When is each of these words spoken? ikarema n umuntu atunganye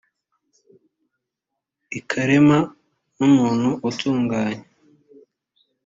ikarema 1.99 2.57
n 3.17 3.19
umuntu 3.29 3.69
atunganye 3.89 4.63